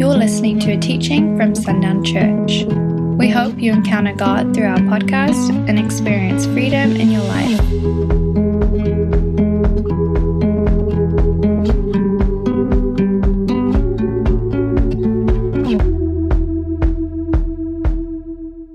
[0.00, 2.64] You're listening to a teaching from Sundown Church.
[3.18, 7.60] We hope you encounter God through our podcast and experience freedom in your life.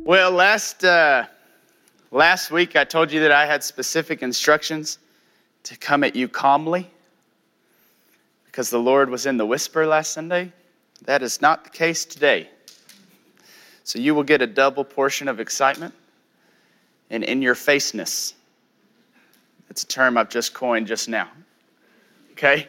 [0.06, 1.26] Well, last uh,
[2.12, 5.00] last week I told you that I had specific instructions
[5.64, 6.88] to come at you calmly
[8.46, 10.54] because the Lord was in the whisper last Sunday.
[11.06, 12.50] That is not the case today.
[13.84, 15.94] So you will get a double portion of excitement
[17.10, 18.34] and in your faceness.
[19.70, 21.30] It's a term I've just coined just now.
[22.32, 22.68] Okay?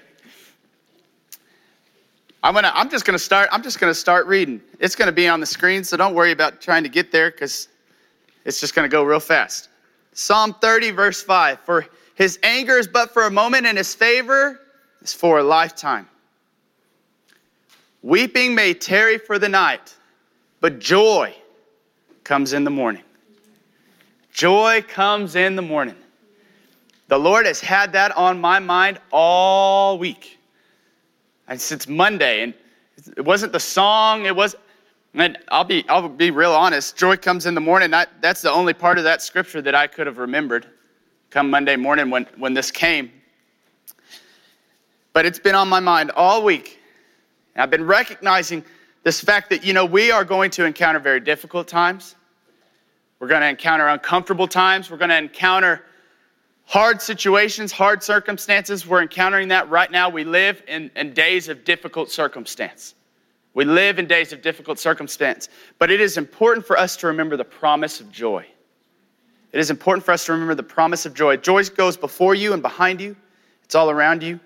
[2.42, 4.60] I'm gonna I'm just gonna start I'm just gonna start reading.
[4.78, 7.68] It's gonna be on the screen, so don't worry about trying to get there because
[8.44, 9.68] it's just gonna go real fast.
[10.12, 11.60] Psalm 30, verse 5.
[11.60, 14.60] For his anger is but for a moment, and his favor
[15.02, 16.08] is for a lifetime.
[18.02, 19.94] Weeping may tarry for the night,
[20.60, 21.34] but joy
[22.24, 23.02] comes in the morning.
[24.32, 25.96] Joy comes in the morning.
[27.08, 30.38] The Lord has had that on my mind all week.
[31.48, 32.54] And since Monday, and
[33.16, 34.56] it wasn't the song, it was,
[35.14, 37.94] and I'll be, I'll be real honest, joy comes in the morning.
[37.94, 40.66] I, that's the only part of that scripture that I could have remembered
[41.30, 43.10] come Monday morning when, when this came.
[45.12, 46.75] But it's been on my mind all week.
[47.56, 48.62] And I've been recognizing
[49.02, 52.14] this fact that, you know, we are going to encounter very difficult times.
[53.18, 54.90] We're going to encounter uncomfortable times.
[54.90, 55.82] We're going to encounter
[56.66, 58.86] hard situations, hard circumstances.
[58.86, 60.10] We're encountering that right now.
[60.10, 62.94] We live in, in days of difficult circumstance.
[63.54, 65.48] We live in days of difficult circumstance.
[65.78, 68.44] But it is important for us to remember the promise of joy.
[69.52, 71.38] It is important for us to remember the promise of joy.
[71.38, 73.16] Joy goes before you and behind you,
[73.64, 74.40] it's all around you.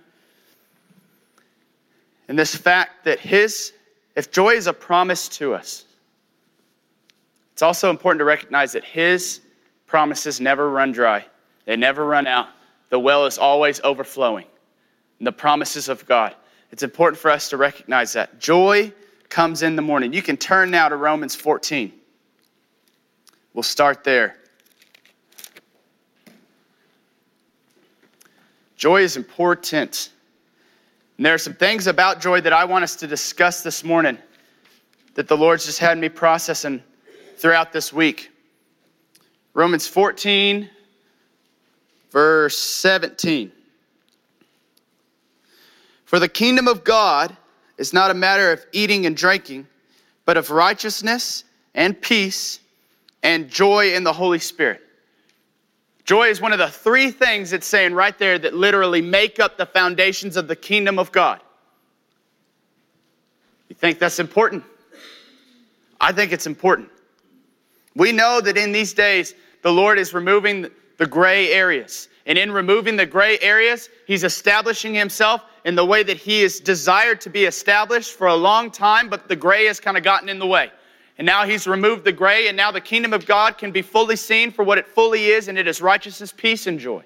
[2.31, 3.73] And this fact that His,
[4.14, 5.84] if joy is a promise to us,
[7.53, 9.41] it's also important to recognize that His
[9.89, 11.25] promises never run dry.
[11.65, 12.47] They never run out.
[12.91, 14.47] The well is always overflowing.
[15.19, 16.37] And the promises of God.
[16.71, 18.38] It's important for us to recognize that.
[18.38, 18.93] Joy
[19.28, 20.12] comes in the morning.
[20.12, 21.93] You can turn now to Romans 14.
[23.55, 24.37] We'll start there.
[28.76, 30.10] Joy is important.
[31.20, 34.16] And there are some things about joy that I want us to discuss this morning
[35.16, 36.82] that the Lord's just had me processing
[37.36, 38.31] throughout this week.
[39.53, 40.70] Romans 14,
[42.10, 43.53] verse 17.
[46.06, 47.37] For the kingdom of God
[47.76, 49.66] is not a matter of eating and drinking,
[50.25, 51.44] but of righteousness
[51.75, 52.60] and peace
[53.22, 54.81] and joy in the Holy Spirit.
[56.10, 59.56] Joy is one of the three things it's saying right there that literally make up
[59.56, 61.41] the foundations of the kingdom of God.
[63.69, 64.65] You think that's important?
[66.00, 66.88] I think it's important.
[67.94, 70.66] We know that in these days, the Lord is removing
[70.99, 72.09] the gray areas.
[72.26, 76.59] And in removing the gray areas, He's establishing Himself in the way that He is
[76.59, 80.28] desired to be established for a long time, but the gray has kind of gotten
[80.28, 80.72] in the way.
[81.20, 84.16] And now He's removed the gray, and now the kingdom of God can be fully
[84.16, 87.04] seen for what it fully is, and it is righteousness, peace, and joy.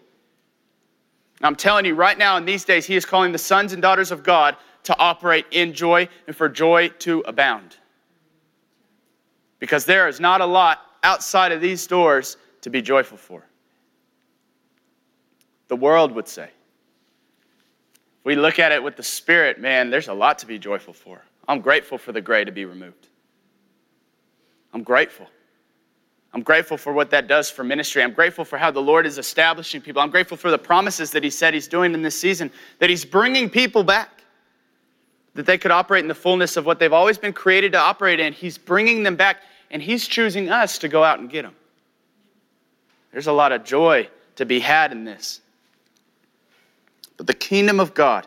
[1.43, 4.13] I'm telling you right now, in these days, He is calling the sons and daughters
[4.13, 7.77] of God to operate in joy and for joy to abound.
[9.59, 13.45] Because there is not a lot outside of these doors to be joyful for.
[15.67, 16.45] The world would say.
[16.45, 20.95] If we look at it with the Spirit, man, there's a lot to be joyful
[20.95, 21.21] for.
[21.49, 23.09] I'm grateful for the gray to be removed.
[24.75, 25.29] I'm grateful.
[26.35, 28.03] I'm grateful for what that does for ministry.
[28.03, 30.03] I'm grateful for how the Lord is establishing people.
[30.03, 33.05] I'm grateful for the promises that He said He's doing in this season, that He's
[33.05, 34.25] bringing people back,
[35.35, 38.19] that they could operate in the fullness of what they've always been created to operate
[38.19, 38.33] in.
[38.33, 41.55] He's bringing them back, and He's choosing us to go out and get them.
[43.13, 45.41] There's a lot of joy to be had in this.
[47.17, 48.27] But the kingdom of God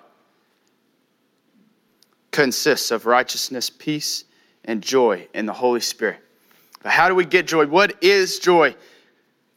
[2.31, 4.23] consists of righteousness, peace,
[4.63, 6.21] and joy in the Holy Spirit.
[6.83, 7.65] But how do we get joy?
[7.65, 8.75] What is joy?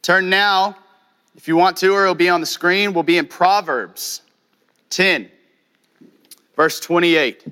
[0.01, 0.75] Turn now,
[1.35, 2.93] if you want to, or it'll be on the screen.
[2.93, 4.21] We'll be in Proverbs
[4.89, 5.29] 10,
[6.55, 7.45] verse 28.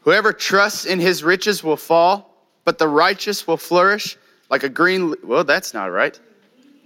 [0.00, 2.34] Whoever trusts in his riches will fall,
[2.64, 4.16] but the righteous will flourish
[4.50, 5.14] like a green.
[5.24, 6.18] Well, that's not right.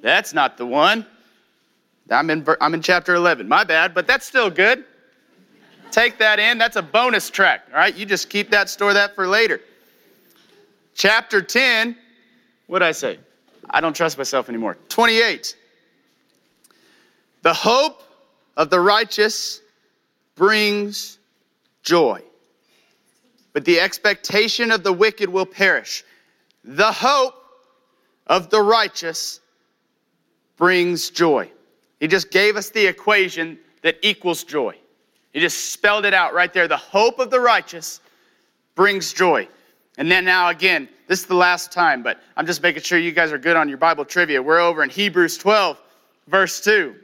[0.01, 1.05] That's not the one.
[2.11, 3.49] I'm in, I'm in chapter 11.
[3.49, 4.85] My bad, but that's still good.
[5.91, 6.59] Take that in.
[6.59, 7.67] That's a bonus track.
[7.73, 9.61] All right, you just keep that, store that for later.
[10.95, 11.97] Chapter 10,
[12.67, 13.19] what did I say?
[13.71, 14.77] I don't trust myself anymore.
[14.89, 15.57] 28.
[17.43, 18.03] The hope
[18.57, 19.61] of the righteous
[20.35, 21.19] brings
[21.83, 22.23] joy.
[23.53, 26.05] But the expectation of the wicked will perish.
[26.65, 27.35] The hope
[28.27, 29.41] of the righteous
[30.57, 31.51] brings joy.
[32.01, 34.77] He just gave us the equation that equals joy.
[35.33, 36.69] He just spelled it out right there.
[36.69, 38.01] The hope of the righteous
[38.75, 39.49] brings joy.
[39.99, 43.13] And then now again, this is the last time, but I'm just making sure you
[43.13, 44.43] guys are good on your Bible trivia.
[44.43, 45.81] We're over in Hebrews 12,
[46.29, 46.95] verse 2.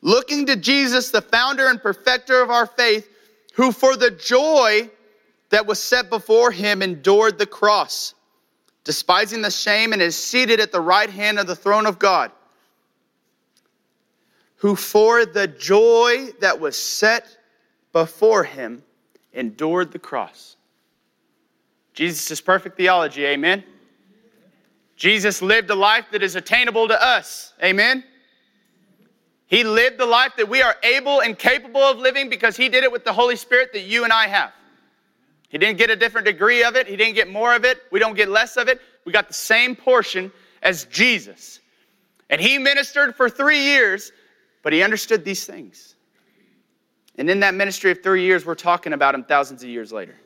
[0.00, 3.08] Looking to Jesus, the founder and perfecter of our faith,
[3.54, 4.90] who for the joy
[5.50, 8.14] that was set before him endured the cross,
[8.82, 12.32] despising the shame, and is seated at the right hand of the throne of God.
[14.56, 17.36] Who for the joy that was set
[17.92, 18.82] before him
[19.32, 20.56] endured the cross.
[21.92, 23.62] Jesus' is perfect theology, amen.
[24.96, 28.04] Jesus lived a life that is attainable to us, amen.
[29.46, 32.82] He lived the life that we are able and capable of living because He did
[32.82, 34.52] it with the Holy Spirit that you and I have.
[35.48, 38.00] He didn't get a different degree of it, He didn't get more of it, we
[38.00, 38.80] don't get less of it.
[39.04, 41.60] We got the same portion as Jesus.
[42.30, 44.10] And He ministered for three years,
[44.64, 45.94] but He understood these things.
[47.16, 50.16] And in that ministry of three years, we're talking about Him thousands of years later.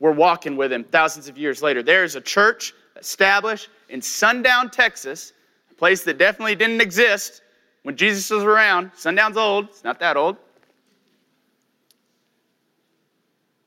[0.00, 1.82] We're walking with Him thousands of years later.
[1.82, 5.32] There is a church established in Sundown, Texas,
[5.70, 7.42] a place that definitely didn't exist
[7.82, 8.92] when Jesus was around.
[8.94, 10.36] Sundown's old, it's not that old.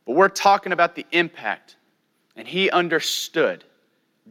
[0.06, 1.76] But we're talking about the impact.
[2.38, 3.66] And he understood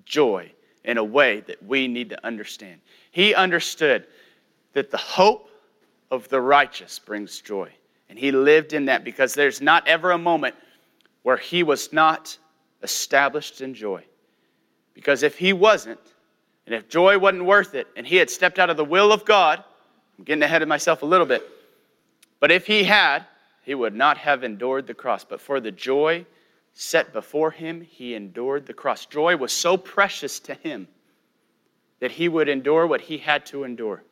[0.06, 0.50] joy
[0.84, 2.80] in a way that we need to understand.
[3.10, 4.06] He understood
[4.72, 5.50] that the hope
[6.10, 7.70] of the righteous brings joy.
[8.08, 10.54] And he lived in that because there's not ever a moment
[11.22, 12.36] where he was not
[12.82, 14.04] established in joy.
[14.94, 16.00] Because if he wasn't,
[16.66, 19.24] and if joy wasn't worth it, and he had stepped out of the will of
[19.24, 19.62] God,
[20.18, 21.42] I'm getting ahead of myself a little bit.
[22.40, 23.24] But if he had,
[23.62, 25.24] he would not have endured the cross.
[25.24, 26.26] But for the joy
[26.72, 29.06] set before him, he endured the cross.
[29.06, 30.88] Joy was so precious to him
[32.00, 34.02] that he would endure what he had to endure.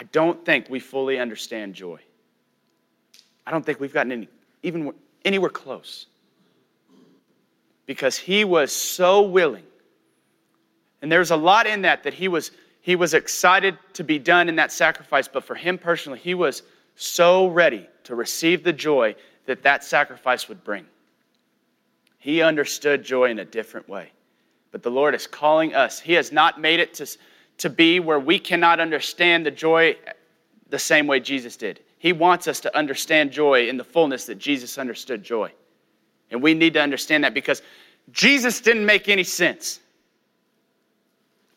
[0.00, 2.00] I don't think we fully understand joy.
[3.46, 4.28] I don't think we've gotten any,
[4.62, 4.94] even
[5.26, 6.06] anywhere close.
[7.84, 9.64] Because he was so willing.
[11.02, 12.50] And there's a lot in that that he was
[12.82, 16.62] he was excited to be done in that sacrifice, but for him personally, he was
[16.96, 19.14] so ready to receive the joy
[19.44, 20.86] that that sacrifice would bring.
[22.18, 24.12] He understood joy in a different way.
[24.72, 26.00] But the Lord is calling us.
[26.00, 27.06] He has not made it to,
[27.60, 29.96] to be where we cannot understand the joy
[30.70, 31.80] the same way Jesus did.
[31.98, 35.52] He wants us to understand joy in the fullness that Jesus understood joy.
[36.30, 37.60] And we need to understand that because
[38.12, 39.80] Jesus didn't make any sense.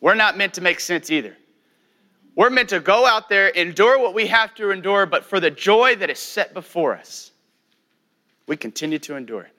[0.00, 1.36] We're not meant to make sense either.
[2.34, 5.50] We're meant to go out there, endure what we have to endure, but for the
[5.50, 7.30] joy that is set before us,
[8.46, 9.52] we continue to endure it.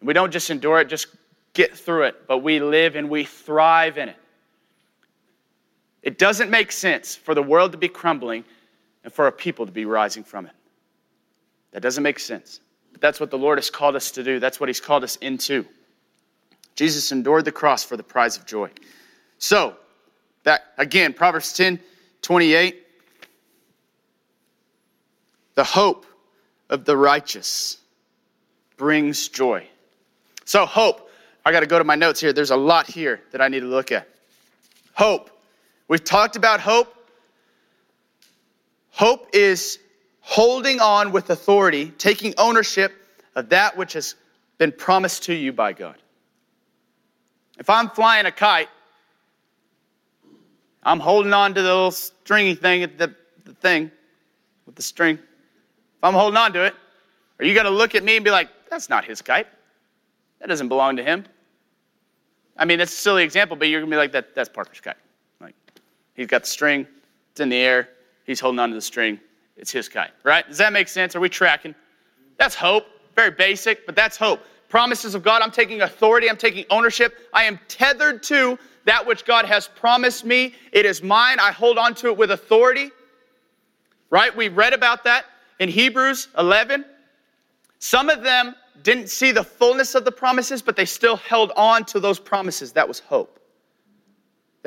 [0.00, 1.06] And we don't just endure it, just
[1.54, 4.16] get through it, but we live and we thrive in it.
[6.02, 8.44] It doesn't make sense for the world to be crumbling
[9.04, 10.52] and for a people to be rising from it.
[11.72, 12.60] That doesn't make sense.
[12.92, 15.16] But that's what the Lord has called us to do, that's what He's called us
[15.16, 15.66] into.
[16.76, 18.70] Jesus endured the cross for the prize of joy.
[19.38, 19.76] So,
[20.44, 21.80] that again, Proverbs 10
[22.22, 22.84] 28.
[25.54, 26.06] The hope
[26.70, 27.78] of the righteous
[28.76, 29.66] brings joy.
[30.44, 31.10] So, hope.
[31.44, 32.32] I got to go to my notes here.
[32.32, 34.08] There's a lot here that I need to look at.
[34.92, 35.30] Hope.
[35.88, 36.94] We've talked about hope.
[38.90, 39.78] Hope is
[40.20, 42.92] holding on with authority, taking ownership
[43.34, 44.14] of that which has
[44.58, 45.96] been promised to you by God.
[47.58, 48.68] If I'm flying a kite
[50.88, 53.14] I'm holding on to the little stringy thing the,
[53.44, 53.90] the thing
[54.64, 55.16] with the string.
[55.16, 56.74] If I'm holding on to it,
[57.38, 59.46] are you going to look at me and be like, that's not his kite?
[60.40, 61.26] That doesn't belong to him.
[62.56, 64.80] I mean, that's a silly example, but you're going to be like, that, that's Parker's
[64.80, 64.96] kite.
[66.18, 66.84] He's got the string,
[67.30, 67.90] it's in the air,
[68.24, 69.20] he's holding on to the string,
[69.56, 70.46] it's his kite, right?
[70.48, 71.14] Does that make sense?
[71.14, 71.76] Are we tracking?
[72.38, 72.86] That's hope.
[73.14, 74.40] Very basic, but that's hope.
[74.68, 79.24] Promises of God, I'm taking authority, I'm taking ownership, I am tethered to that which
[79.24, 80.54] God has promised me.
[80.72, 81.38] It is mine.
[81.38, 82.90] I hold on to it with authority.
[84.10, 84.34] Right?
[84.34, 85.26] We read about that
[85.60, 86.84] in Hebrews 11.
[87.78, 91.84] Some of them didn't see the fullness of the promises, but they still held on
[91.84, 92.72] to those promises.
[92.72, 93.38] That was hope.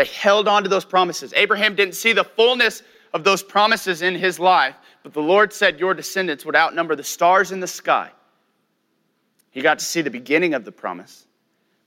[0.02, 1.34] They held on to those promises.
[1.36, 2.82] Abraham didn't see the fullness
[3.14, 7.04] of those promises in his life, but the Lord said, Your descendants would outnumber the
[7.04, 8.10] stars in the sky.
[9.52, 11.26] He got to see the beginning of the promise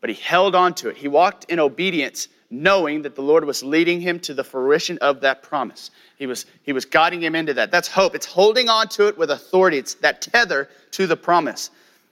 [0.05, 0.99] but he held on to it.
[0.99, 5.23] He walked in obedience, knowing that the Lord was leading him to the fruition of
[5.23, 5.91] that promise.
[6.19, 7.71] He was, he was guiding him into that.
[7.71, 8.15] That's hope.
[8.15, 9.79] It's holding on to it with authority.
[9.79, 11.71] It's that tether to the promise.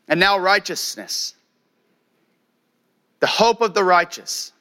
[0.09, 1.35] And now righteousness.
[3.21, 4.53] The hope of the righteous.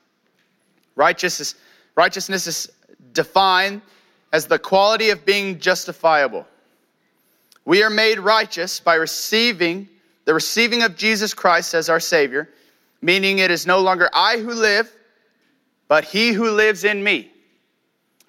[1.01, 1.55] Righteousness,
[1.95, 2.71] righteousness is
[3.11, 3.81] defined
[4.33, 6.45] as the quality of being justifiable.
[7.65, 9.89] We are made righteous by receiving
[10.25, 12.49] the receiving of Jesus Christ as our Savior,
[13.01, 14.95] meaning it is no longer I who live,
[15.87, 17.31] but He who lives in me.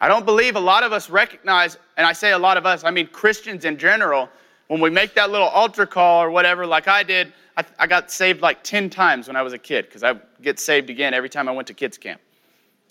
[0.00, 2.84] I don't believe a lot of us recognize, and I say a lot of us,
[2.84, 4.30] I mean Christians in general,
[4.68, 8.10] when we make that little altar call or whatever, like I did, I, I got
[8.10, 11.28] saved like 10 times when I was a kid because I get saved again every
[11.28, 12.18] time I went to kids' camp.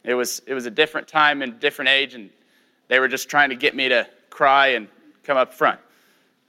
[0.03, 2.29] It was, it was a different time and different age, and
[2.87, 4.87] they were just trying to get me to cry and
[5.23, 5.79] come up front.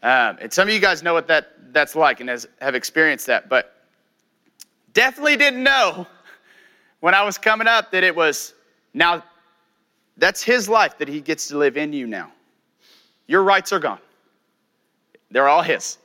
[0.02, 3.26] Um, and some of you guys know what that, that's like and has, have experienced
[3.26, 3.84] that, but
[4.94, 6.06] definitely didn't know
[7.00, 8.54] when I was coming up that it was
[8.94, 9.22] now
[10.16, 12.30] that's his life that he gets to live in you now.
[13.26, 14.00] Your rights are gone,
[15.30, 15.98] they're all his.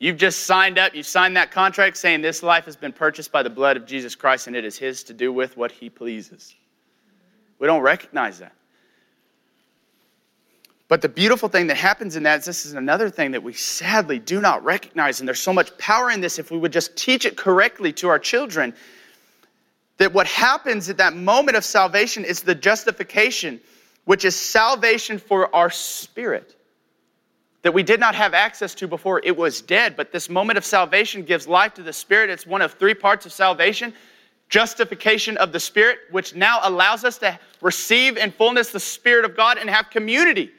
[0.00, 3.42] You've just signed up, you've signed that contract saying this life has been purchased by
[3.42, 6.54] the blood of Jesus Christ and it is his to do with what he pleases.
[7.58, 8.52] We don't recognize that.
[10.88, 13.52] But the beautiful thing that happens in that is this is another thing that we
[13.52, 15.20] sadly do not recognize.
[15.20, 18.08] And there's so much power in this if we would just teach it correctly to
[18.08, 18.74] our children.
[19.98, 23.60] That what happens at that moment of salvation is the justification,
[24.06, 26.54] which is salvation for our spirit
[27.62, 29.96] that we did not have access to before it was dead.
[29.96, 32.30] But this moment of salvation gives life to the spirit.
[32.30, 33.92] It's one of three parts of salvation
[34.48, 39.36] justification of the spirit, which now allows us to receive in fullness the spirit of
[39.36, 40.50] God and have community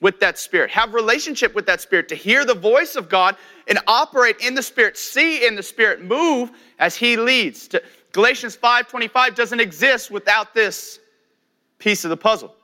[0.00, 3.36] with that spirit, have relationship with that spirit, to hear the voice of God
[3.66, 7.66] and operate in the spirit, see in the spirit, move as he leads.
[7.68, 11.00] To, Galatians 5:25 doesn't exist without this
[11.78, 12.54] piece of the puzzle.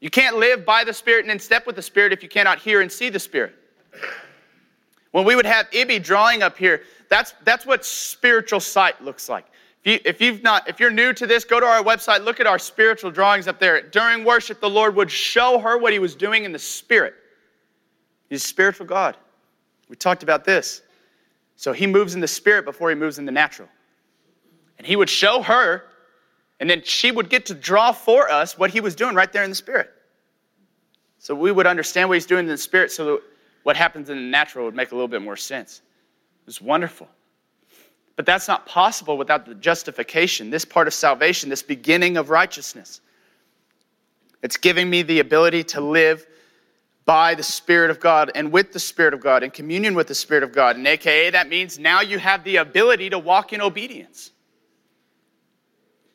[0.00, 2.58] You can't live by the spirit and in step with the spirit if you cannot
[2.58, 3.54] hear and see the spirit.
[5.10, 9.44] When we would have Ibby drawing up here, that's, that's what spiritual sight looks like.
[9.84, 12.38] If, you, if, you've not, if you're new to this, go to our website, look
[12.38, 13.82] at our spiritual drawings up there.
[13.82, 17.14] During worship, the Lord would show her what he was doing in the spirit.
[18.28, 19.16] He's a spiritual God.
[19.88, 20.82] We talked about this.
[21.56, 23.68] So he moves in the spirit before he moves in the natural.
[24.78, 25.84] And he would show her,
[26.60, 29.44] and then she would get to draw for us what he was doing right there
[29.44, 29.90] in the spirit.
[31.18, 33.20] So we would understand what he's doing in the spirit so
[33.64, 35.82] what happens in the natural would make a little bit more sense.
[36.50, 37.06] Was wonderful.
[38.16, 43.00] But that's not possible without the justification, this part of salvation, this beginning of righteousness.
[44.42, 46.26] It's giving me the ability to live
[47.04, 50.14] by the Spirit of God and with the Spirit of God in communion with the
[50.16, 50.74] Spirit of God.
[50.74, 54.32] And AKA, that means now you have the ability to walk in obedience.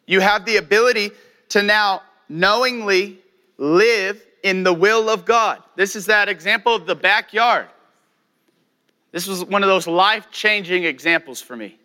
[0.06, 1.12] You have the ability
[1.48, 3.20] to now knowingly
[3.58, 5.63] live in the will of God.
[5.77, 7.68] This is that example of the backyard.
[9.15, 11.79] This was one of those life changing examples for me.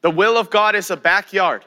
[0.00, 1.64] The will of God is a backyard.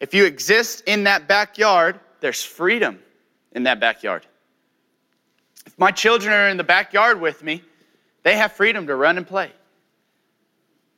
[0.00, 2.98] If you exist in that backyard, there's freedom
[3.52, 4.26] in that backyard.
[5.64, 7.62] If my children are in the backyard with me,
[8.22, 9.50] they have freedom to run and play.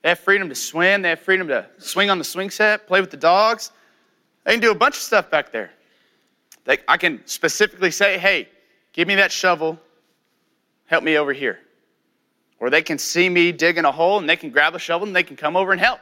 [0.03, 1.03] They have freedom to swim.
[1.03, 3.71] They have freedom to swing on the swing set, play with the dogs.
[4.43, 5.71] They can do a bunch of stuff back there.
[6.65, 8.49] They, I can specifically say, hey,
[8.93, 9.79] give me that shovel,
[10.93, 11.59] help me over here.
[12.61, 15.17] Or they can see me digging a hole and they can grab a shovel and
[15.17, 15.99] they can come over and help.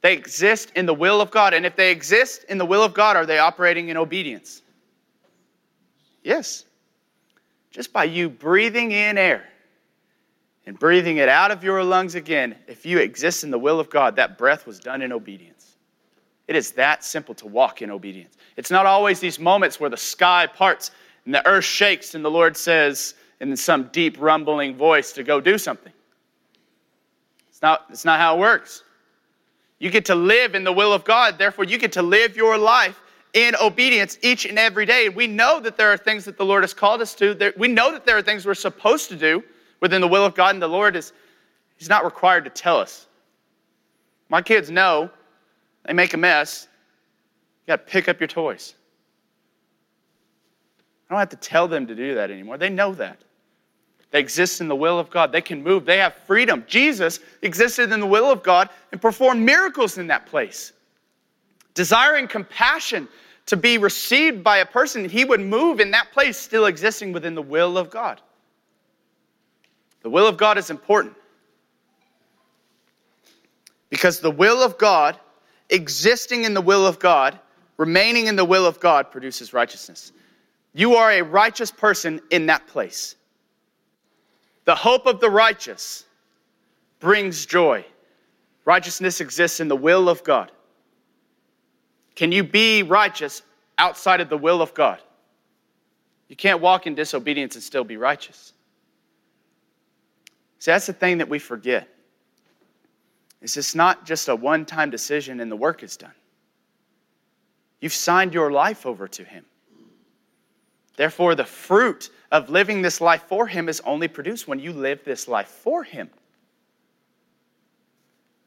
[0.00, 1.54] They exist in the will of God.
[1.54, 4.62] And if they exist in the will of God, are they operating in obedience?
[6.24, 6.64] Yes.
[7.70, 9.44] Just by you breathing in air
[10.66, 13.88] and breathing it out of your lungs again, if you exist in the will of
[13.90, 15.76] God, that breath was done in obedience.
[16.48, 18.36] It is that simple to walk in obedience.
[18.56, 20.90] It's not always these moments where the sky parts
[21.28, 25.42] and the earth shakes and the Lord says, in some deep rumbling voice to go
[25.42, 25.92] do something.
[27.50, 28.82] It's not, it's not how it works.
[29.78, 32.56] You get to live in the will of God, therefore, you get to live your
[32.56, 32.98] life
[33.34, 35.10] in obedience each and every day.
[35.10, 37.52] We know that there are things that the Lord has called us to.
[37.58, 39.44] We know that there are things we're supposed to do
[39.80, 41.12] within the will of God, and the Lord is
[41.76, 43.06] He's not required to tell us.
[44.30, 45.10] My kids know
[45.84, 46.68] they make a mess.
[47.66, 48.76] You got to pick up your toys.
[51.08, 52.58] I don't have to tell them to do that anymore.
[52.58, 53.18] They know that.
[54.10, 55.32] They exist in the will of God.
[55.32, 55.84] They can move.
[55.84, 56.64] They have freedom.
[56.66, 60.72] Jesus existed in the will of God and performed miracles in that place.
[61.74, 63.08] Desiring compassion
[63.46, 67.34] to be received by a person, he would move in that place, still existing within
[67.34, 68.20] the will of God.
[70.02, 71.14] The will of God is important.
[73.90, 75.18] Because the will of God,
[75.70, 77.38] existing in the will of God,
[77.78, 80.12] remaining in the will of God, produces righteousness.
[80.74, 83.16] You are a righteous person in that place.
[84.64, 86.04] The hope of the righteous
[87.00, 87.84] brings joy.
[88.64, 90.52] Righteousness exists in the will of God.
[92.14, 93.42] Can you be righteous
[93.78, 95.00] outside of the will of God?
[96.28, 98.52] You can't walk in disobedience and still be righteous.
[100.58, 101.88] See, that's the thing that we forget.
[103.40, 106.12] It's not just a one time decision and the work is done.
[107.80, 109.44] You've signed your life over to Him.
[110.98, 115.04] Therefore, the fruit of living this life for Him is only produced when you live
[115.04, 116.10] this life for Him.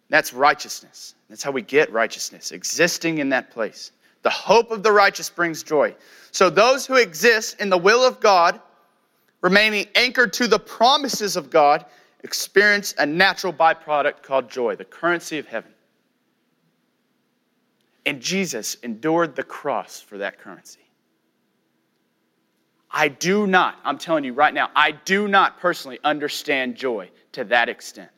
[0.09, 1.15] That's righteousness.
[1.29, 3.93] That's how we get righteousness, existing in that place.
[4.23, 5.95] The hope of the righteous brings joy.
[6.31, 8.59] So, those who exist in the will of God,
[9.39, 11.85] remaining anchored to the promises of God,
[12.25, 15.71] experience a natural byproduct called joy, the currency of heaven.
[18.05, 20.81] And Jesus endured the cross for that currency.
[22.93, 27.43] I do not, I'm telling you right now, I do not personally understand joy to
[27.45, 28.09] that extent.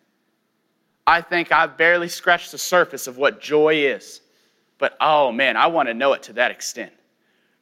[1.06, 4.22] I think I've barely scratched the surface of what joy is.
[4.80, 6.92] But oh man, I want to know it to that extent.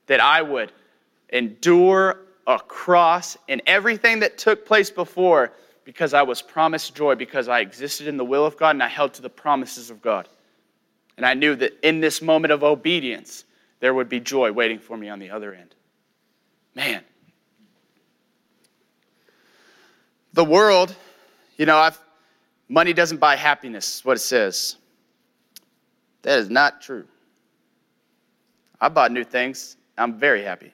[0.08, 0.72] That I would
[1.30, 5.53] endure a cross and everything that took place before
[5.84, 8.88] because I was promised joy, because I existed in the will of God and I
[8.88, 10.30] held to the promises of God.
[11.18, 13.46] And I knew that in this moment of obedience,
[13.80, 15.75] there would be joy waiting for me on the other end.
[16.75, 17.04] Man.
[20.34, 20.96] The world,
[21.58, 22.00] you know, I've,
[22.70, 24.78] money doesn't buy happiness, what it says.
[26.22, 27.06] That is not true.
[28.80, 29.78] I bought new things.
[29.98, 30.74] I'm very happy.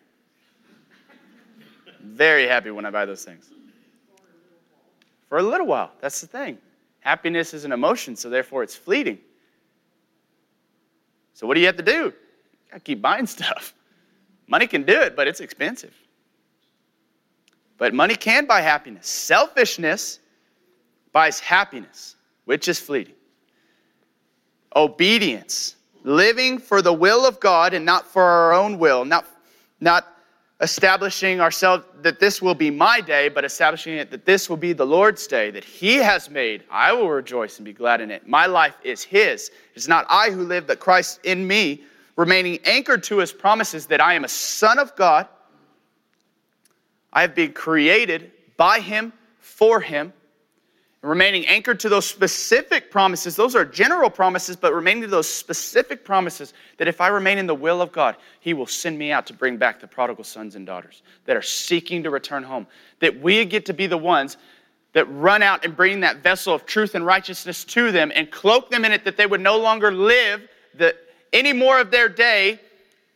[2.01, 3.50] very happy when I buy those things.
[5.30, 5.92] For a little while.
[6.00, 6.58] That's the thing.
[7.01, 9.20] Happiness is an emotion, so therefore it's fleeting.
[11.34, 12.13] So what do you have to do?
[12.70, 13.74] Gotta keep buying stuff.
[14.48, 15.94] Money can do it, but it's expensive.
[17.77, 19.07] But money can buy happiness.
[19.07, 20.20] Selfishness
[21.12, 23.14] buys happiness, which is fleeting.
[24.75, 29.25] Obedience, living for the will of God and not for our own will, not,
[29.79, 30.07] not
[30.62, 34.74] establishing ourselves that this will be my day, but establishing it that this will be
[34.74, 36.64] the Lord's day, that He has made.
[36.72, 38.27] I will rejoice and be glad in it.
[38.27, 39.51] My life is His.
[39.75, 41.83] It's not I who live, but Christ in me,
[42.18, 45.27] remaining anchored to His promises that I am a son of God.
[47.14, 50.12] I have been created by Him, for Him,
[51.01, 53.36] And remaining anchored to those specific promises.
[53.36, 57.48] Those are general promises, but remaining to those specific promises that if I remain in
[57.48, 60.56] the will of God, He will send me out to bring back the prodigal sons
[60.56, 62.68] and daughters that are seeking to return home.
[63.00, 64.38] That we get to be the ones
[64.94, 68.72] that run out and bring that vessel of truth and righteousness to them and cloak
[68.72, 70.96] them in it, that they would no longer live the,
[71.33, 72.59] any more of their day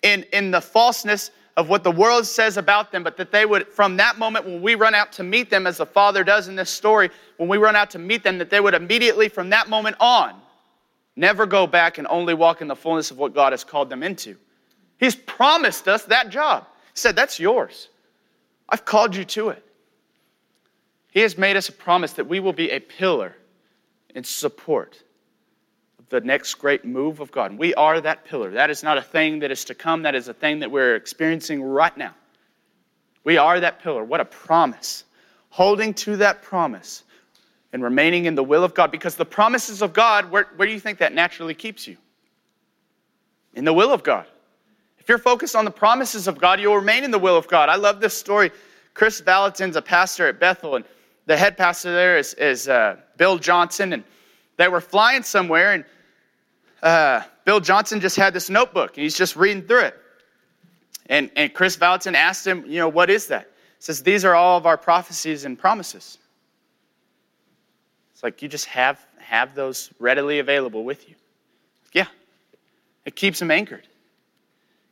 [0.02, 3.68] in, in the falseness of what the world says about them, but that they would,
[3.68, 6.56] from that moment when we run out to meet them, as the Father does in
[6.56, 9.70] this story, when we run out to meet them, that they would immediately, from that
[9.70, 10.40] moment on,
[11.16, 14.02] never go back and only walk in the fullness of what God has called them
[14.02, 14.38] into.
[14.98, 16.66] He's promised us that job.
[16.94, 17.90] He said, That's yours.
[18.70, 19.66] I've called you to it.
[21.12, 23.36] He has made us a promise that we will be a pillar
[24.16, 25.04] in support
[26.12, 27.58] the next great move of God.
[27.58, 28.52] We are that pillar.
[28.52, 30.96] That is not a thing that is to come, that is a thing that we're
[30.96, 32.14] experiencing right now.
[33.24, 34.04] We are that pillar.
[34.04, 35.06] What a promise.
[35.50, 37.04] Holding to that promise
[37.74, 38.92] and remaining in the will of God.
[38.92, 41.98] Because the promises of God, where, where do you think that naturally keeps you?
[43.54, 44.26] In the will of God.
[45.00, 47.70] If you're focused on the promises of God, you'll remain in the will of God.
[47.70, 48.52] I love this story.
[48.94, 50.86] Kris Vallotton's a pastor at Bethel, and
[51.26, 53.94] the head pastor there is, is uh, Bill Johnson.
[53.94, 54.04] And
[54.58, 55.86] they were flying somewhere, and
[56.82, 59.98] uh, Bill Johnson just had this notebook and he's just reading through it.
[61.08, 63.44] And, and Kris Vallotton asked him, you know, what is that?
[63.78, 66.18] He says, these are all of our prophecies and promises.
[68.14, 71.16] It's like you just have, have those readily available with you.
[71.92, 72.08] Yeah.
[73.06, 73.88] It keeps him anchored.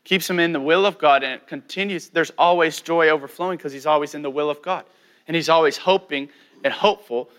[0.03, 2.09] Keeps him in the will of God and it continues.
[2.09, 4.85] There's always joy overflowing because he's always in the will of God.
[5.27, 6.29] And he's always hoping
[6.63, 7.29] and hopeful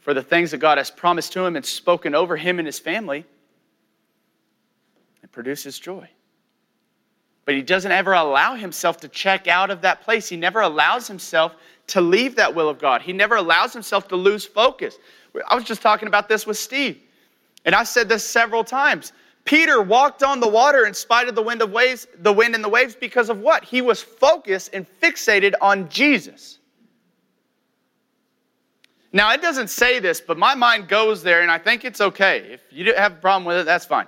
[0.00, 2.78] for the things that God has promised to him and spoken over him and his
[2.78, 3.26] family
[5.36, 6.08] produces joy.
[7.44, 10.30] But he doesn't ever allow himself to check out of that place.
[10.30, 11.54] He never allows himself
[11.88, 13.02] to leave that will of God.
[13.02, 14.96] He never allows himself to lose focus.
[15.46, 16.98] I was just talking about this with Steve,
[17.66, 19.12] and I've said this several times.
[19.44, 22.64] Peter walked on the water in spite of the wind of waves, the wind and
[22.64, 23.62] the waves because of what?
[23.62, 26.60] He was focused and fixated on Jesus.
[29.12, 32.38] Now, it doesn't say this, but my mind goes there, and I think it's okay.
[32.54, 34.06] If you have a problem with it, that's fine.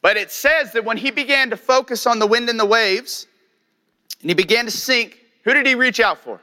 [0.00, 3.26] But it says that when he began to focus on the wind and the waves,
[4.20, 6.40] and he began to sink, who did he reach out for?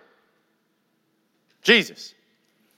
[1.61, 2.13] Jesus.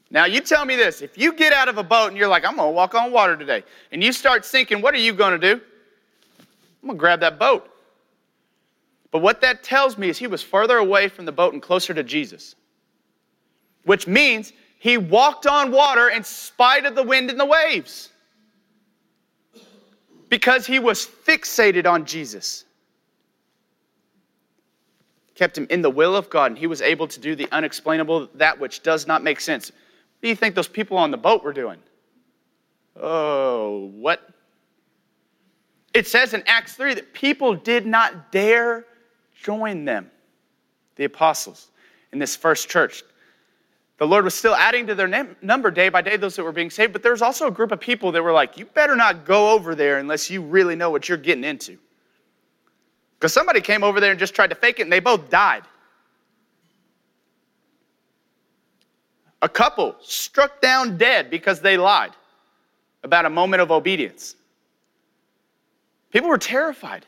[0.09, 2.45] Now, you tell me this if you get out of a boat and you're like,
[2.45, 5.39] I'm going to walk on water today, and you start sinking, what are you going
[5.39, 5.61] to do?
[6.81, 7.69] I'm going to grab that boat.
[9.11, 11.93] But what that tells me is he was further away from the boat and closer
[11.93, 12.55] to Jesus,
[13.83, 18.09] which means he walked on water in spite of the wind and the waves
[20.29, 22.65] because he was fixated on Jesus.
[25.35, 28.29] Kept him in the will of God, and he was able to do the unexplainable,
[28.35, 29.69] that which does not make sense.
[29.69, 31.77] What do you think those people on the boat were doing?
[32.99, 34.29] Oh, what?
[35.93, 38.85] It says in Acts 3 that people did not dare
[39.43, 40.09] join them,
[40.95, 41.69] the apostles,
[42.11, 43.03] in this first church.
[43.97, 45.07] The Lord was still adding to their
[45.41, 47.71] number day by day those that were being saved, but there was also a group
[47.71, 50.91] of people that were like, you better not go over there unless you really know
[50.91, 51.77] what you're getting into.
[53.17, 55.63] Because somebody came over there and just tried to fake it, and they both died.
[59.41, 62.11] A couple struck down dead because they lied
[63.03, 64.35] about a moment of obedience.
[66.11, 67.05] People were terrified.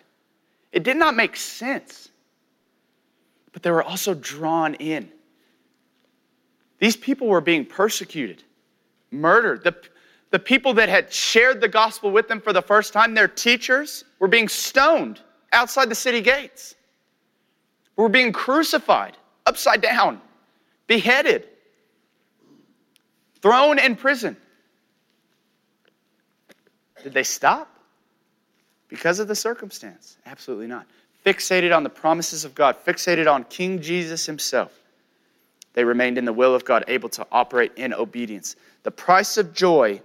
[0.72, 2.10] It did not make sense.
[3.52, 5.12] But they were also drawn in.
[6.80, 8.44] These people were being persecuted,
[9.12, 9.64] murdered.
[9.64, 9.76] The,
[10.32, 14.06] the people that had shared the gospel with them for the first time, their teachers,
[14.20, 16.76] were being stoned outside the city gates,
[17.96, 20.22] were being crucified upside down,
[20.88, 21.48] beheaded
[23.42, 24.36] thrown in prison.
[27.04, 27.70] Did they stop?
[28.88, 30.18] Because of the circumstance?
[30.26, 30.86] Absolutely not.
[31.26, 34.79] Fixated on the promises of God, fixated on King Jesus himself.
[35.74, 38.56] They remained in the will of God, able to operate in obedience.
[38.84, 40.02] The price of joy,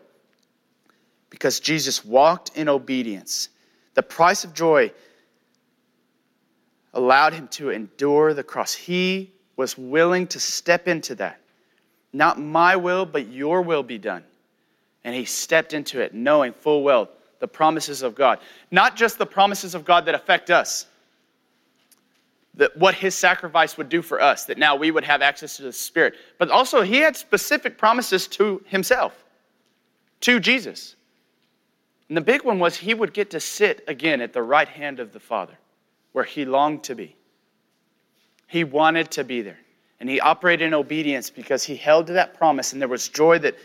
[1.31, 3.49] because Jesus walked in obedience,
[3.95, 4.93] the price of joy
[6.93, 8.75] allowed him to endure the cross.
[8.75, 11.41] He was willing to step into that.
[12.13, 14.23] Not my will, but your will be done.
[15.03, 18.39] And he stepped into it, knowing full well the promises of God.
[18.71, 20.87] Not just the promises of God that affect us,
[22.57, 25.63] that what his sacrifice would do for us, that now we would have access to
[25.63, 29.25] the Spirit, but also he had specific promises to himself,
[30.21, 30.95] to Jesus.
[32.09, 35.01] And the big one was he would get to sit again at the right hand
[35.01, 35.57] of the Father,
[36.13, 37.17] where he longed to be.
[38.47, 39.59] He wanted to be there.
[40.01, 43.39] And he operated in obedience because he held to that promise, and there was joy
[43.39, 43.57] that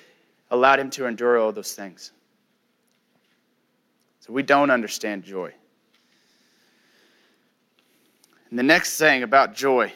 [0.51, 2.11] allowed him to endure all those things.
[4.21, 5.53] So we don't understand joy.
[8.49, 9.93] And the next thing about joy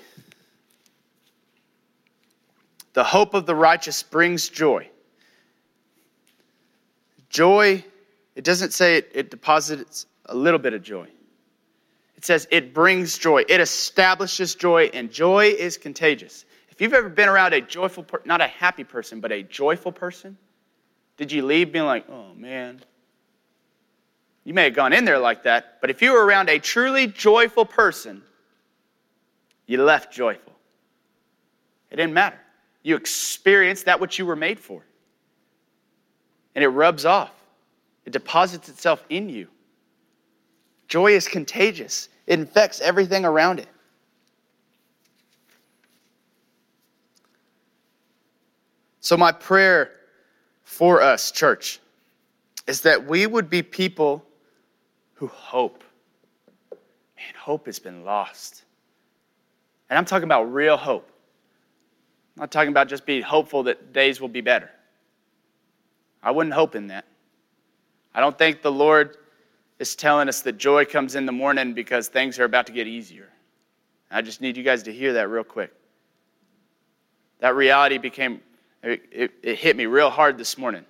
[2.94, 4.88] the hope of the righteous brings joy.
[7.30, 7.84] Joy,
[8.36, 11.08] it doesn't say it, it deposits a little bit of joy.
[12.16, 16.46] It says it brings joy, it establishes joy, and joy is contagious.
[16.70, 20.38] If you've ever been around a joyful, not a happy person, but a joyful person,
[21.18, 22.82] did you leave being like, oh man?
[24.44, 27.08] You may have gone in there like that, but if you were around a truly
[27.08, 28.22] joyful person,
[29.66, 30.54] you left joyful.
[31.90, 32.40] It didn't matter.
[32.82, 34.84] You experienced that which you were made for.
[36.56, 37.32] And it rubs off,
[38.06, 39.48] it deposits itself in you.
[40.88, 42.10] Joy is contagious.
[42.28, 43.68] It infects everything around it.
[49.00, 49.92] So, my prayer
[50.64, 51.80] for us, church,
[52.68, 54.24] is that we would be people
[55.14, 55.84] who hope.
[56.72, 58.64] Man, hope has been lost.
[59.94, 61.08] And I'm talking about real hope.
[62.36, 64.72] I'm not talking about just being hopeful that days will be better.
[66.24, 67.06] I wouldn't hope in that.
[68.12, 69.18] I don't think the Lord
[69.78, 72.88] is telling us that joy comes in the morning because things are about to get
[72.88, 73.30] easier.
[74.10, 75.72] I just need you guys to hear that real quick.
[77.38, 78.42] That reality became,
[78.82, 80.86] it, it, it hit me real hard this morning.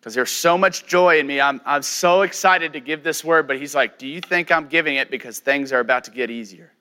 [0.00, 1.42] Because there's so much joy in me.
[1.42, 4.66] I'm, I'm so excited to give this word, but he's like, Do you think I'm
[4.66, 6.72] giving it because things are about to get easier?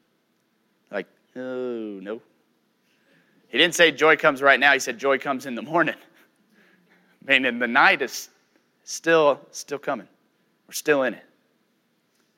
[1.35, 2.21] Oh, no.
[3.49, 4.73] He didn't say joy comes right now.
[4.73, 5.95] He said joy comes in the morning.
[7.25, 8.29] Meaning the night is
[8.83, 10.07] still, still coming.
[10.67, 11.23] We're still in it.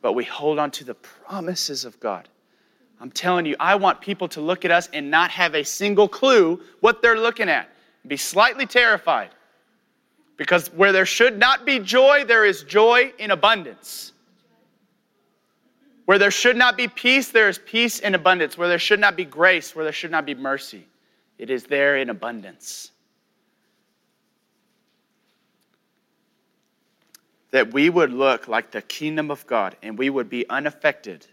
[0.01, 2.27] But we hold on to the promises of God.
[2.99, 6.07] I'm telling you, I want people to look at us and not have a single
[6.07, 7.69] clue what they're looking at.
[8.07, 9.29] Be slightly terrified.
[10.37, 14.13] Because where there should not be joy, there is joy in abundance.
[16.05, 18.57] Where there should not be peace, there is peace in abundance.
[18.57, 20.85] Where there should not be grace, where there should not be mercy,
[21.37, 22.91] it is there in abundance.
[27.51, 31.25] That we would look like the kingdom of God and we would be unaffected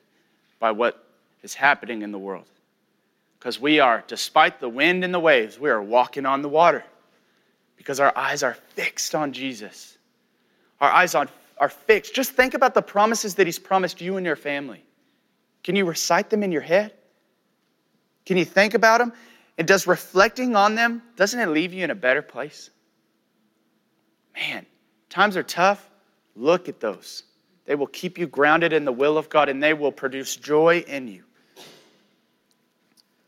[0.59, 1.04] by what
[1.42, 2.46] is happening in the world.
[3.38, 6.85] Because we are, despite the wind and the waves, we are walking on the water
[7.76, 9.96] because our eyes are fixed on Jesus.
[10.81, 12.14] Our eyes on, are fixed.
[12.14, 14.84] Just think about the promises that He's promised you and your family.
[15.62, 16.94] Can you recite them in your head?
[18.26, 19.12] Can you think about them?
[19.56, 22.70] And does reflecting on them, doesn't it leave you in a better place?
[24.34, 24.64] Man,
[25.08, 25.90] times are tough.
[26.36, 27.24] Look at those.
[27.64, 30.84] They will keep you grounded in the will of God and they will produce joy
[30.86, 31.24] in you.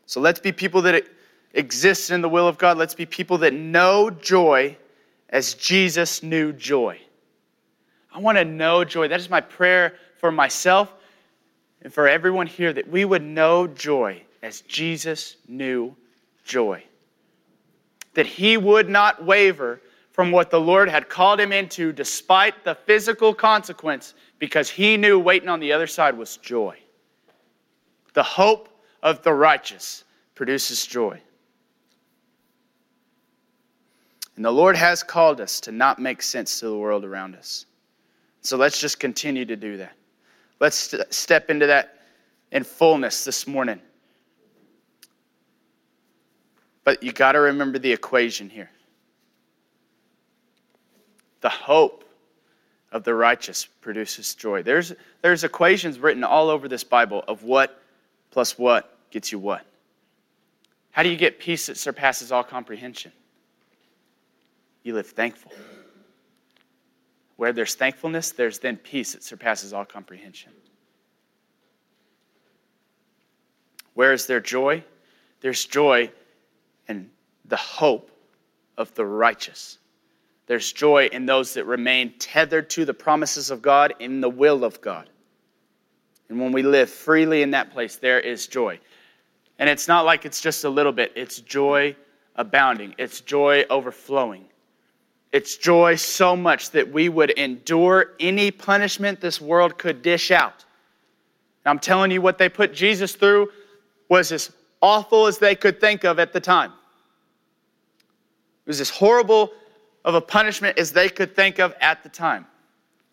[0.05, 1.05] So let's be people that
[1.53, 2.77] exist in the will of God.
[2.77, 4.77] Let's be people that know joy
[5.29, 6.99] as Jesus knew joy.
[8.11, 9.07] I want to know joy.
[9.07, 10.93] That is my prayer for myself
[11.81, 15.95] and for everyone here that we would know joy as Jesus knew
[16.43, 16.83] joy.
[18.13, 22.75] That he would not waver from what the Lord had called him into despite the
[22.75, 26.77] physical consequence because he knew waiting on the other side was joy.
[28.13, 28.67] The hope
[29.01, 30.03] of the righteous
[30.35, 31.19] produces joy.
[34.35, 37.65] And the Lord has called us to not make sense to the world around us.
[38.41, 39.93] So let's just continue to do that.
[40.59, 41.99] Let's st- step into that
[42.51, 43.79] in fullness this morning.
[46.83, 48.69] But you got to remember the equation here.
[51.41, 52.03] The hope
[52.91, 54.63] of the righteous produces joy.
[54.63, 57.81] There's, there's equations written all over this Bible of what
[58.31, 59.65] plus what gets you what.
[60.91, 63.11] How do you get peace that surpasses all comprehension?
[64.83, 65.51] You live thankful.
[67.41, 70.51] Where there's thankfulness, there's then peace that surpasses all comprehension.
[73.95, 74.83] Where is there joy?
[75.39, 76.11] There's joy
[76.87, 77.09] and
[77.45, 78.11] the hope
[78.77, 79.79] of the righteous.
[80.45, 84.63] There's joy in those that remain tethered to the promises of God in the will
[84.63, 85.09] of God.
[86.29, 88.79] And when we live freely in that place, there is joy.
[89.57, 91.95] And it's not like it's just a little bit, it's joy
[92.35, 94.45] abounding, it's joy overflowing.
[95.31, 100.65] It's joy so much that we would endure any punishment this world could dish out.
[101.65, 103.49] I'm telling you, what they put Jesus through
[104.09, 106.71] was as awful as they could think of at the time.
[108.65, 109.51] It was as horrible
[110.03, 112.45] of a punishment as they could think of at the time.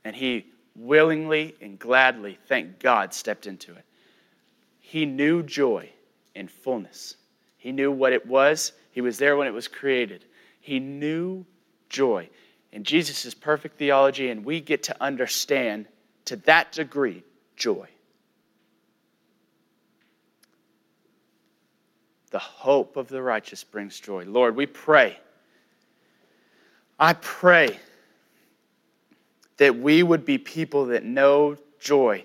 [0.04, 3.84] And he willingly and gladly, thank God, stepped into it.
[4.80, 5.90] He knew joy
[6.34, 7.16] in fullness.
[7.58, 8.72] He knew what it was.
[8.92, 10.24] He was there when it was created.
[10.60, 11.44] He knew
[11.88, 12.28] joy.
[12.72, 15.86] And Jesus is perfect theology, and we get to understand
[16.26, 17.22] to that degree
[17.56, 17.88] joy.
[22.30, 24.24] The hope of the righteous brings joy.
[24.26, 25.18] Lord, we pray.
[26.98, 27.78] I pray
[29.56, 32.24] that we would be people that know joy,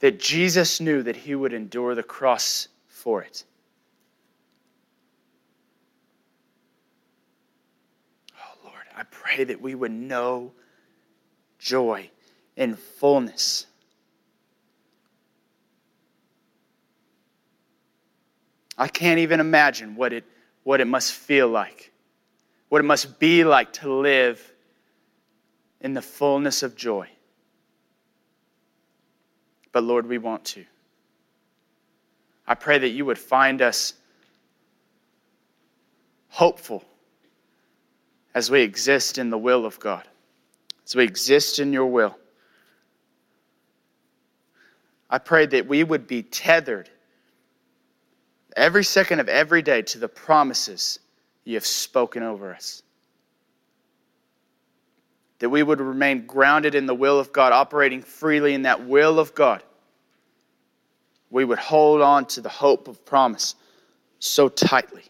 [0.00, 3.44] that Jesus knew that he would endure the cross for it.
[8.98, 10.50] I pray that we would know
[11.60, 12.10] joy
[12.56, 13.66] in fullness.
[18.76, 20.24] I can't even imagine what it,
[20.64, 21.92] what it must feel like,
[22.70, 24.52] what it must be like to live
[25.80, 27.08] in the fullness of joy.
[29.70, 30.64] But Lord, we want to.
[32.48, 33.94] I pray that you would find us
[36.30, 36.82] hopeful
[38.38, 40.06] as we exist in the will of God,
[40.86, 42.16] as we exist in your will.
[45.10, 46.88] I pray that we would be tethered
[48.56, 51.00] every second of every day to the promises
[51.42, 52.84] you have spoken over us.
[55.40, 59.18] That we would remain grounded in the will of God, operating freely in that will
[59.18, 59.64] of God.
[61.28, 63.56] We would hold on to the hope of promise
[64.20, 65.07] so tightly.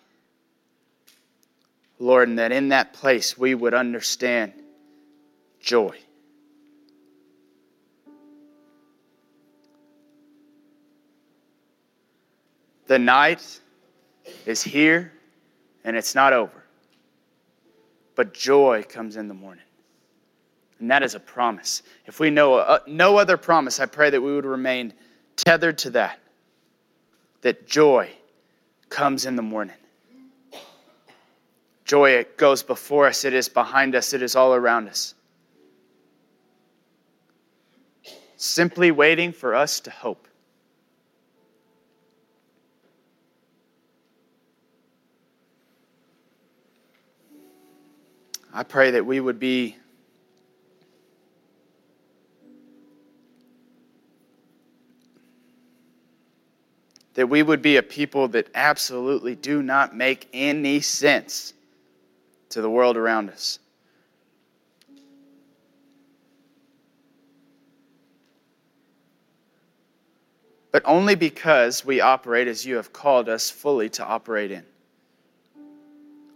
[1.99, 4.53] Lord, and that in that place we would understand
[5.61, 5.97] joy.
[12.87, 13.61] The night
[14.47, 15.13] is here
[15.85, 16.65] and it's not over.
[18.15, 19.65] But joy comes in the morning.
[20.81, 21.83] And that is a promise.
[22.07, 24.93] If we know uh, no other promise, I pray that we would remain
[25.37, 26.21] tethered to that.
[27.43, 28.11] That joy
[28.89, 29.77] comes in the morning
[31.88, 32.11] joy.
[32.11, 35.14] It goes before us, it is behind us, it is all around us.
[38.37, 40.29] Simply waiting for us to hope.
[48.55, 49.77] I pray that we would be
[57.14, 61.55] that we would be a people that absolutely do not make any sense
[62.51, 63.59] to the world around us.
[70.71, 74.65] But only because we operate as you have called us fully to operate in.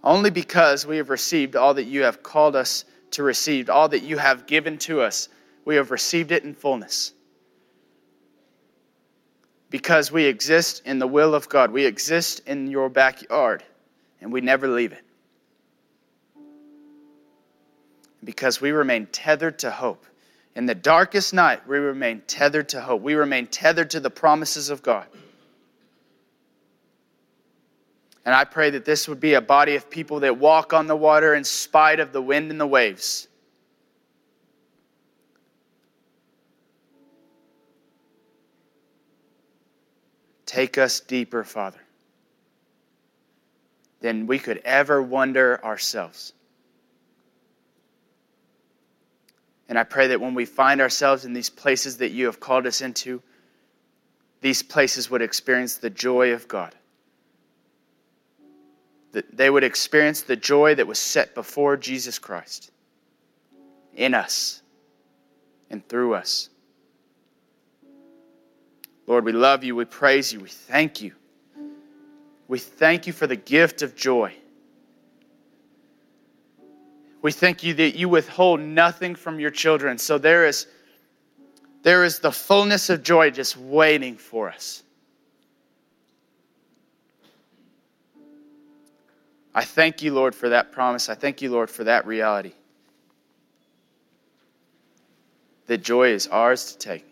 [0.03, 4.03] Only because we have received all that you have called us to receive, all that
[4.03, 5.29] you have given to us,
[5.65, 7.13] we have received it in fullness
[9.73, 11.73] because we exist in the will of God.
[11.73, 13.65] We exist in your backyard
[14.21, 15.03] and we never leave it.
[18.25, 20.07] Because we remain tethered to hope.
[20.55, 23.03] In the darkest night, we remain tethered to hope.
[23.03, 25.07] We remain tethered to the promises of God.
[28.25, 30.95] And I pray that this would be a body of people that walk on the
[30.95, 33.27] water in spite of the wind and the waves.
[40.47, 41.81] Take us deeper, Father,
[44.01, 46.35] than we could ever wonder ourselves.
[49.73, 52.67] And I pray that when we find ourselves in these places that you have called
[52.67, 53.23] us into,
[54.43, 56.75] these places would experience the joy of God.
[59.13, 62.71] That they would experience the joy that was set before Jesus Christ
[63.95, 64.61] in us
[65.71, 66.51] and through us.
[69.07, 69.75] Lord, we love you.
[69.75, 70.41] We praise you.
[70.41, 71.15] We thank you.
[72.47, 74.35] We thank you for the gift of joy.
[77.23, 79.97] We thank you that you withhold nothing from your children.
[79.97, 80.67] So there is,
[81.83, 84.83] there is the fullness of joy just waiting for us.
[89.55, 91.09] I thank you, Lord, for that promise.
[91.09, 92.53] I thank you, Lord, for that reality.
[95.67, 97.05] That joy is ours to take.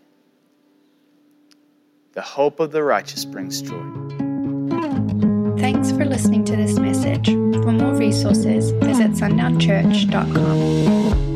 [2.14, 3.84] The hope of the righteous brings joy.
[5.58, 6.89] Thanks for listening to this message.
[7.24, 11.29] For more resources, visit sundownchurch.com.